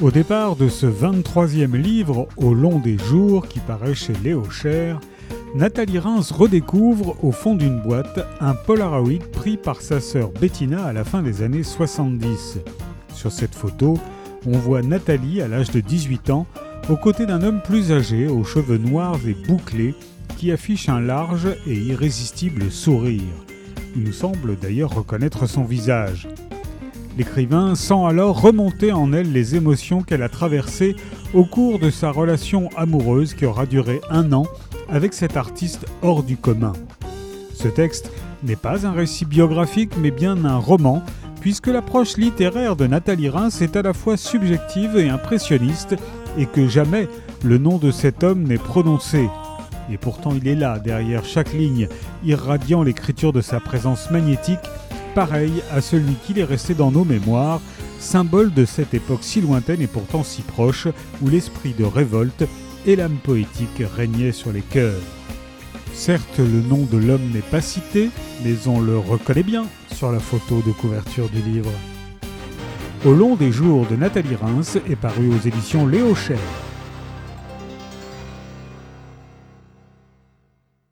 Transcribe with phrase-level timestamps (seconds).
[0.00, 4.98] Au départ de ce 23e livre, Au long des jours, qui paraît chez Léo Cher,
[5.54, 10.94] Nathalie Reims redécouvre au fond d'une boîte un Polaroid pris par sa sœur Bettina à
[10.94, 12.60] la fin des années 70.
[13.12, 13.98] Sur cette photo,
[14.46, 16.46] on voit Nathalie à l'âge de 18 ans
[16.88, 19.94] aux côtés d'un homme plus âgé aux cheveux noirs et bouclés
[20.38, 23.20] qui affiche un large et irrésistible sourire.
[23.94, 26.26] Il nous semble d'ailleurs reconnaître son visage.
[27.20, 30.96] L'écrivain sent alors remonter en elle les émotions qu'elle a traversées
[31.34, 34.46] au cours de sa relation amoureuse qui aura duré un an
[34.88, 36.72] avec cet artiste hors du commun.
[37.52, 38.10] Ce texte
[38.42, 41.02] n'est pas un récit biographique mais bien un roman
[41.42, 45.96] puisque l'approche littéraire de Nathalie Reims est à la fois subjective et impressionniste
[46.38, 47.06] et que jamais
[47.44, 49.28] le nom de cet homme n'est prononcé.
[49.92, 51.86] Et pourtant il est là, derrière chaque ligne,
[52.24, 54.58] irradiant l'écriture de sa présence magnétique
[55.14, 57.60] pareil à celui qu'il est resté dans nos mémoires,
[57.98, 60.88] symbole de cette époque si lointaine et pourtant si proche,
[61.22, 62.44] où l'esprit de révolte
[62.86, 65.00] et l'âme poétique régnaient sur les cœurs.
[65.92, 68.10] Certes, le nom de l'homme n'est pas cité,
[68.44, 71.72] mais on le reconnaît bien sur la photo de couverture du livre.
[73.04, 76.38] Au long des jours de Nathalie Reims est paru aux éditions Léo Cher.